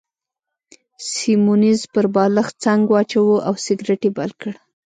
سیمونز 1.11 1.79
پر 1.93 2.05
بالښت 2.15 2.53
څنګ 2.63 2.81
واچاوه 2.91 3.37
او 3.47 3.53
سګرېټ 3.65 4.01
يې 4.07 4.11
بل 4.17 4.31
کړ. 4.41 4.53